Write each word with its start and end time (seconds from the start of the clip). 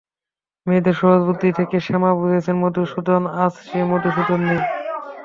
মেয়েদের 0.67 0.95
সহজ 0.99 1.21
বুদ্ধি 1.27 1.49
থেকে 1.59 1.75
শ্যামা 1.79 2.11
বুঝেছে 2.19 2.51
মধুসূদন 2.61 3.21
আজ 3.37 3.53
সে-মধুসূদন 3.67 4.39
নেই। 4.47 4.61